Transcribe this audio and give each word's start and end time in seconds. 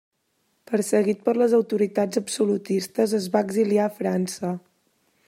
Perseguit 0.71 1.19
per 1.27 1.35
les 1.41 1.53
autoritats 1.57 2.21
absolutistes 2.23 3.13
es 3.21 3.29
va 3.37 3.45
exiliar 3.49 3.87
a 3.91 3.95
França. 4.01 4.55